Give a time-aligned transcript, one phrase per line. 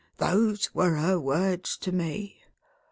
[0.17, 2.41] "1 Those were her words to me.